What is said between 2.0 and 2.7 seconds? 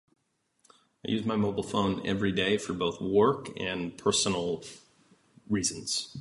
everyday